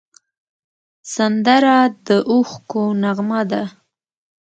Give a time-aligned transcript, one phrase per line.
[1.13, 3.63] سندره د اوښکو نغمه ده